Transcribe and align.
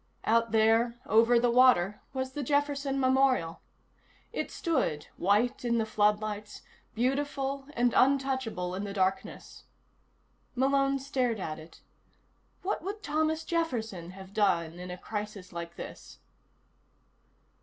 Out 0.25 0.51
there, 0.51 0.99
over 1.05 1.39
the 1.39 1.51
water, 1.51 2.01
was 2.11 2.31
the 2.31 2.41
Jefferson 2.41 2.99
Memorial. 2.99 3.61
It 4.33 4.49
stood, 4.49 5.05
white 5.15 5.63
in 5.63 5.77
the 5.77 5.85
floodlights, 5.85 6.63
beautiful 6.95 7.67
and 7.75 7.93
untouchable 7.95 8.73
in 8.73 8.83
the 8.83 8.93
darkness. 8.95 9.65
Malone 10.55 10.97
stared 10.97 11.39
at 11.39 11.59
it. 11.59 11.81
What 12.63 12.81
would 12.83 13.03
Thomas 13.03 13.43
Jefferson 13.43 14.09
have 14.17 14.33
done 14.33 14.79
in 14.79 14.89
a 14.89 14.97
crisis 14.97 15.53
like 15.53 15.75
this? 15.75 16.17